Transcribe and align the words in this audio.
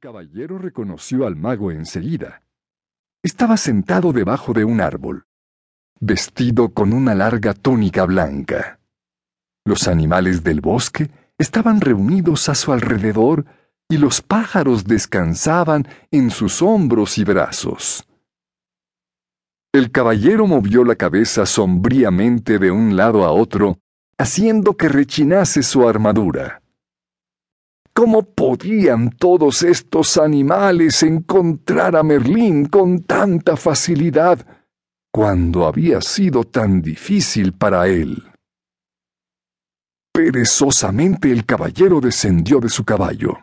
Caballero 0.00 0.58
reconoció 0.58 1.26
al 1.26 1.34
mago 1.34 1.72
enseguida. 1.72 2.42
Estaba 3.20 3.56
sentado 3.56 4.12
debajo 4.12 4.52
de 4.52 4.62
un 4.62 4.80
árbol, 4.80 5.26
vestido 5.98 6.72
con 6.72 6.92
una 6.92 7.16
larga 7.16 7.52
túnica 7.52 8.04
blanca. 8.04 8.78
Los 9.64 9.88
animales 9.88 10.44
del 10.44 10.60
bosque 10.60 11.10
estaban 11.36 11.80
reunidos 11.80 12.48
a 12.48 12.54
su 12.54 12.72
alrededor 12.72 13.44
y 13.88 13.96
los 13.96 14.22
pájaros 14.22 14.84
descansaban 14.84 15.88
en 16.12 16.30
sus 16.30 16.62
hombros 16.62 17.18
y 17.18 17.24
brazos. 17.24 18.06
El 19.72 19.90
caballero 19.90 20.46
movió 20.46 20.84
la 20.84 20.94
cabeza 20.94 21.44
sombríamente 21.44 22.60
de 22.60 22.70
un 22.70 22.96
lado 22.96 23.24
a 23.24 23.32
otro, 23.32 23.80
haciendo 24.16 24.76
que 24.76 24.88
rechinase 24.88 25.64
su 25.64 25.88
armadura. 25.88 26.62
¿Cómo 27.98 28.22
podían 28.22 29.10
todos 29.10 29.64
estos 29.64 30.18
animales 30.18 31.02
encontrar 31.02 31.96
a 31.96 32.04
Merlín 32.04 32.66
con 32.66 33.02
tanta 33.02 33.56
facilidad 33.56 34.46
cuando 35.12 35.66
había 35.66 36.00
sido 36.00 36.44
tan 36.44 36.80
difícil 36.80 37.54
para 37.54 37.88
él? 37.88 38.22
Perezosamente 40.12 41.32
el 41.32 41.44
caballero 41.44 42.00
descendió 42.00 42.60
de 42.60 42.68
su 42.68 42.84
caballo. 42.84 43.36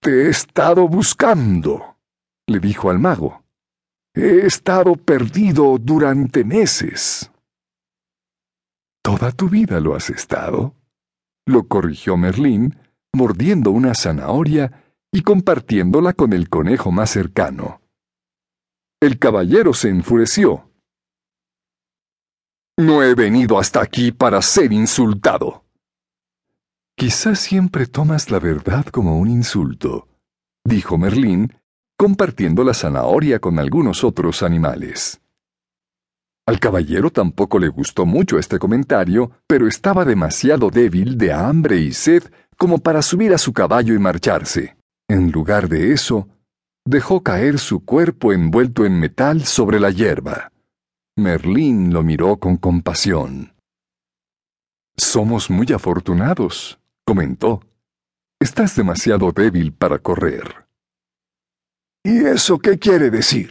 Te 0.00 0.22
he 0.22 0.30
estado 0.30 0.88
buscando, 0.88 1.98
le 2.46 2.60
dijo 2.60 2.88
al 2.88 2.98
mago. 2.98 3.44
He 4.14 4.46
estado 4.46 4.96
perdido 4.96 5.76
durante 5.78 6.44
meses. 6.44 7.30
Toda 9.02 9.32
tu 9.32 9.50
vida 9.50 9.80
lo 9.80 9.94
has 9.94 10.08
estado, 10.08 10.74
lo 11.44 11.68
corrigió 11.68 12.16
Merlín, 12.16 12.74
mordiendo 13.16 13.70
una 13.70 13.94
zanahoria 13.94 14.84
y 15.10 15.22
compartiéndola 15.22 16.12
con 16.12 16.34
el 16.34 16.48
conejo 16.50 16.92
más 16.92 17.10
cercano. 17.10 17.80
El 19.00 19.18
caballero 19.18 19.72
se 19.72 19.88
enfureció. 19.88 20.70
No 22.78 23.02
he 23.02 23.14
venido 23.14 23.58
hasta 23.58 23.80
aquí 23.80 24.12
para 24.12 24.42
ser 24.42 24.72
insultado. 24.72 25.64
Quizás 26.94 27.40
siempre 27.40 27.86
tomas 27.86 28.30
la 28.30 28.38
verdad 28.38 28.84
como 28.86 29.18
un 29.18 29.28
insulto, 29.28 30.08
dijo 30.64 30.98
Merlín, 30.98 31.54
compartiendo 31.98 32.64
la 32.64 32.74
zanahoria 32.74 33.38
con 33.38 33.58
algunos 33.58 34.04
otros 34.04 34.42
animales. 34.42 35.20
Al 36.46 36.60
caballero 36.60 37.10
tampoco 37.10 37.58
le 37.58 37.68
gustó 37.68 38.06
mucho 38.06 38.38
este 38.38 38.58
comentario, 38.58 39.32
pero 39.46 39.66
estaba 39.66 40.04
demasiado 40.04 40.70
débil 40.70 41.18
de 41.18 41.32
hambre 41.32 41.78
y 41.78 41.92
sed 41.92 42.24
como 42.56 42.78
para 42.78 43.02
subir 43.02 43.34
a 43.34 43.38
su 43.38 43.52
caballo 43.52 43.94
y 43.94 43.98
marcharse. 43.98 44.76
En 45.08 45.30
lugar 45.30 45.68
de 45.68 45.92
eso, 45.92 46.28
dejó 46.84 47.22
caer 47.22 47.58
su 47.58 47.84
cuerpo 47.84 48.32
envuelto 48.32 48.84
en 48.84 48.98
metal 48.98 49.44
sobre 49.44 49.78
la 49.80 49.90
hierba. 49.90 50.52
Merlín 51.16 51.92
lo 51.92 52.02
miró 52.02 52.38
con 52.38 52.56
compasión. 52.56 53.54
Somos 54.96 55.50
muy 55.50 55.66
afortunados, 55.72 56.78
comentó. 57.04 57.60
Estás 58.40 58.76
demasiado 58.76 59.32
débil 59.32 59.72
para 59.72 59.98
correr. 59.98 60.66
¿Y 62.04 62.24
eso 62.24 62.58
qué 62.58 62.78
quiere 62.78 63.10
decir? 63.10 63.50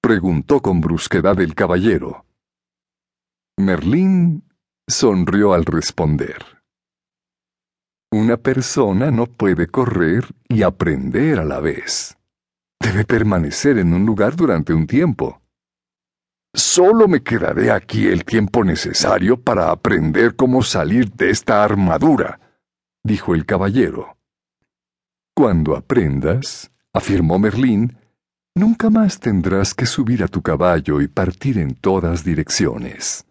preguntó 0.00 0.60
con 0.60 0.80
brusquedad 0.80 1.40
el 1.40 1.54
caballero. 1.54 2.24
Merlín 3.58 4.44
sonrió 4.88 5.52
al 5.52 5.64
responder. 5.66 6.59
Una 8.12 8.36
persona 8.36 9.12
no 9.12 9.26
puede 9.26 9.68
correr 9.68 10.24
y 10.48 10.62
aprender 10.62 11.38
a 11.38 11.44
la 11.44 11.60
vez. 11.60 12.18
Debe 12.80 13.04
permanecer 13.04 13.78
en 13.78 13.94
un 13.94 14.04
lugar 14.04 14.34
durante 14.34 14.74
un 14.74 14.88
tiempo. 14.88 15.40
Solo 16.52 17.06
me 17.06 17.22
quedaré 17.22 17.70
aquí 17.70 18.08
el 18.08 18.24
tiempo 18.24 18.64
necesario 18.64 19.40
para 19.40 19.70
aprender 19.70 20.34
cómo 20.34 20.64
salir 20.64 21.12
de 21.12 21.30
esta 21.30 21.62
armadura, 21.62 22.40
dijo 23.04 23.36
el 23.36 23.46
caballero. 23.46 24.16
Cuando 25.32 25.76
aprendas, 25.76 26.72
afirmó 26.92 27.38
Merlín, 27.38 27.96
nunca 28.56 28.90
más 28.90 29.20
tendrás 29.20 29.72
que 29.72 29.86
subir 29.86 30.24
a 30.24 30.28
tu 30.28 30.42
caballo 30.42 31.00
y 31.00 31.06
partir 31.06 31.58
en 31.58 31.76
todas 31.76 32.24
direcciones. 32.24 33.24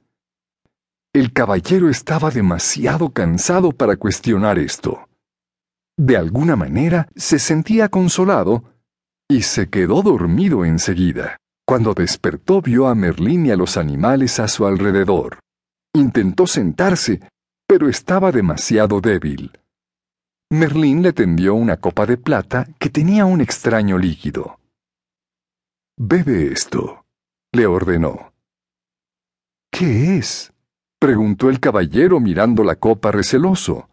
El 1.13 1.33
caballero 1.33 1.89
estaba 1.89 2.29
demasiado 2.29 3.09
cansado 3.11 3.71
para 3.71 3.95
cuestionar 3.95 4.59
esto. 4.59 5.09
De 5.97 6.15
alguna 6.15 6.55
manera 6.55 7.09
se 7.15 7.39
sentía 7.39 7.89
consolado 7.89 8.63
y 9.27 9.41
se 9.41 9.69
quedó 9.69 10.03
dormido 10.03 10.65
enseguida. 10.65 11.37
Cuando 11.65 11.93
despertó 11.93 12.61
vio 12.61 12.87
a 12.87 12.95
Merlín 12.95 13.47
y 13.47 13.51
a 13.51 13.55
los 13.55 13.75
animales 13.77 14.39
a 14.39 14.47
su 14.47 14.65
alrededor. 14.65 15.39
Intentó 15.93 16.45
sentarse, 16.45 17.19
pero 17.67 17.89
estaba 17.89 18.31
demasiado 18.31 19.01
débil. 19.01 19.51
Merlín 20.51 21.01
le 21.01 21.13
tendió 21.13 21.55
una 21.55 21.77
copa 21.77 22.05
de 22.05 22.17
plata 22.17 22.67
que 22.79 22.89
tenía 22.89 23.25
un 23.25 23.41
extraño 23.41 23.97
líquido. 23.97 24.59
Bebe 25.97 26.51
esto, 26.53 27.05
le 27.51 27.65
ordenó. 27.65 28.33
¿Qué 29.71 30.17
es? 30.17 30.51
Preguntó 30.99 31.49
el 31.49 31.59
caballero 31.59 32.19
mirando 32.19 32.63
la 32.63 32.75
copa 32.75 33.11
receloso. 33.11 33.89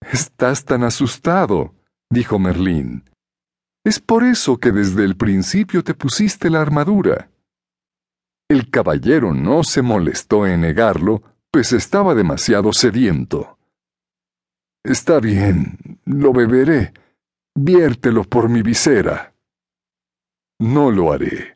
Estás 0.00 0.64
tan 0.64 0.84
asustado, 0.84 1.74
dijo 2.10 2.38
Merlín. 2.38 3.04
Es 3.84 4.00
por 4.00 4.24
eso 4.24 4.58
que 4.58 4.72
desde 4.72 5.04
el 5.04 5.16
principio 5.16 5.82
te 5.82 5.94
pusiste 5.94 6.50
la 6.50 6.60
armadura. 6.60 7.30
El 8.48 8.70
caballero 8.70 9.32
no 9.32 9.64
se 9.64 9.82
molestó 9.82 10.46
en 10.46 10.60
negarlo, 10.60 11.22
pues 11.50 11.72
estaba 11.72 12.14
demasiado 12.14 12.72
sediento. 12.72 13.58
Está 14.84 15.18
bien, 15.18 16.00
lo 16.04 16.32
beberé. 16.32 16.92
Viértelo 17.56 18.22
por 18.24 18.48
mi 18.48 18.62
visera. 18.62 19.34
No 20.60 20.90
lo 20.90 21.12
haré, 21.12 21.55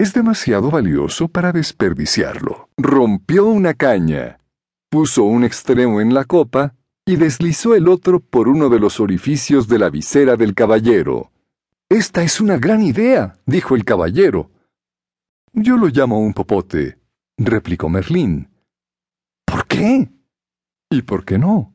es 0.00 0.14
demasiado 0.14 0.70
valioso 0.70 1.28
para 1.28 1.52
desperdiciarlo. 1.52 2.70
Rompió 2.78 3.44
una 3.44 3.74
caña, 3.74 4.40
puso 4.88 5.24
un 5.24 5.44
extremo 5.44 6.00
en 6.00 6.14
la 6.14 6.24
copa 6.24 6.74
y 7.04 7.16
deslizó 7.16 7.74
el 7.74 7.86
otro 7.86 8.18
por 8.18 8.48
uno 8.48 8.70
de 8.70 8.78
los 8.78 8.98
orificios 8.98 9.68
de 9.68 9.78
la 9.78 9.90
visera 9.90 10.36
del 10.36 10.54
caballero. 10.54 11.32
Esta 11.90 12.22
es 12.22 12.40
una 12.40 12.56
gran 12.56 12.80
idea, 12.80 13.36
dijo 13.44 13.76
el 13.76 13.84
caballero. 13.84 14.50
Yo 15.52 15.76
lo 15.76 15.88
llamo 15.88 16.18
un 16.18 16.32
popote, 16.32 16.98
replicó 17.36 17.90
Merlín. 17.90 18.48
¿Por 19.44 19.66
qué? 19.66 20.08
¿Y 20.88 21.02
por 21.02 21.26
qué 21.26 21.36
no? 21.36 21.74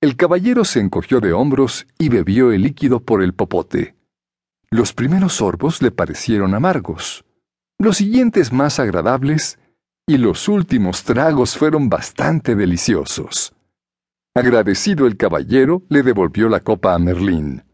El 0.00 0.14
caballero 0.14 0.64
se 0.64 0.78
encogió 0.78 1.18
de 1.18 1.32
hombros 1.32 1.88
y 1.98 2.08
bebió 2.08 2.52
el 2.52 2.62
líquido 2.62 3.00
por 3.00 3.20
el 3.20 3.34
popote. 3.34 3.96
Los 4.70 4.92
primeros 4.92 5.32
sorbos 5.34 5.82
le 5.82 5.90
parecieron 5.90 6.54
amargos 6.54 7.24
los 7.82 7.96
siguientes 7.96 8.52
más 8.52 8.78
agradables, 8.78 9.58
y 10.06 10.16
los 10.16 10.48
últimos 10.48 11.02
tragos 11.02 11.56
fueron 11.56 11.88
bastante 11.88 12.54
deliciosos. 12.54 13.54
Agradecido 14.34 15.06
el 15.06 15.16
caballero, 15.16 15.82
le 15.88 16.02
devolvió 16.02 16.48
la 16.48 16.60
copa 16.60 16.94
a 16.94 16.98
Merlín. 16.98 17.64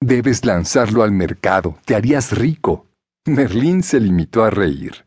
Debes 0.00 0.44
lanzarlo 0.44 1.02
al 1.02 1.10
mercado, 1.10 1.78
te 1.84 1.96
harías 1.96 2.30
rico. 2.30 2.86
Merlín 3.26 3.82
se 3.82 3.98
limitó 3.98 4.44
a 4.44 4.50
reír. 4.50 5.04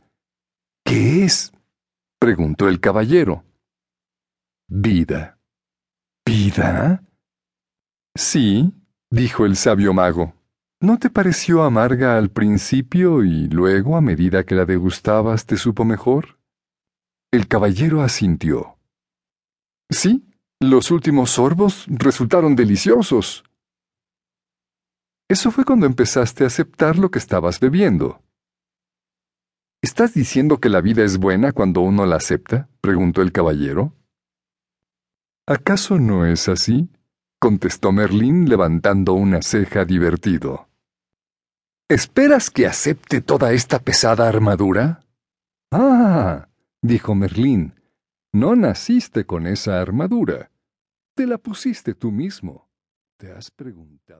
¿Qué 0.85 1.23
es? 1.23 1.53
preguntó 2.19 2.67
el 2.67 2.81
caballero. 2.81 3.45
Vida. 4.67 5.39
¿Vida? 6.25 7.03
Sí, 8.15 8.73
dijo 9.09 9.45
el 9.45 9.55
sabio 9.55 9.93
mago. 9.93 10.33
¿No 10.83 10.99
te 10.99 11.09
pareció 11.09 11.63
amarga 11.63 12.17
al 12.17 12.29
principio 12.29 13.23
y 13.23 13.47
luego, 13.47 13.95
a 13.95 14.01
medida 14.01 14.43
que 14.43 14.53
la 14.53 14.65
degustabas, 14.65 15.45
te 15.45 15.55
supo 15.55 15.85
mejor? 15.85 16.37
El 17.31 17.47
caballero 17.47 18.01
asintió. 18.01 18.77
Sí, 19.89 20.25
los 20.59 20.91
últimos 20.91 21.29
sorbos 21.29 21.85
resultaron 21.87 22.57
deliciosos. 22.57 23.45
Eso 25.29 25.51
fue 25.51 25.63
cuando 25.63 25.85
empezaste 25.85 26.43
a 26.43 26.47
aceptar 26.47 26.97
lo 26.97 27.09
que 27.11 27.19
estabas 27.19 27.61
bebiendo. 27.61 28.21
¿Estás 29.81 30.13
diciendo 30.13 30.59
que 30.59 30.67
la 30.67 30.81
vida 30.81 31.05
es 31.05 31.17
buena 31.17 31.53
cuando 31.53 31.79
uno 31.79 32.05
la 32.05 32.17
acepta? 32.17 32.67
preguntó 32.81 33.21
el 33.21 33.31
caballero. 33.31 33.95
¿Acaso 35.47 35.97
no 35.97 36.25
es 36.25 36.49
así? 36.49 36.89
contestó 37.39 37.93
Merlín 37.93 38.49
levantando 38.49 39.13
una 39.13 39.41
ceja 39.41 39.85
divertido. 39.85 40.67
¿Esperas 41.89 42.49
que 42.49 42.65
acepte 42.65 43.19
toda 43.19 43.51
esta 43.51 43.79
pesada 43.79 44.29
armadura? 44.29 45.01
Ah, 45.69 46.47
dijo 46.81 47.13
Merlín, 47.13 47.73
no 48.31 48.55
naciste 48.55 49.25
con 49.25 49.47
esa 49.47 49.81
armadura. 49.81 50.49
Te 51.13 51.27
la 51.27 51.37
pusiste 51.37 51.93
tú 51.93 52.11
mismo. 52.11 52.69
¿Te 53.17 53.31
has 53.31 53.51
preguntado? 53.51 54.03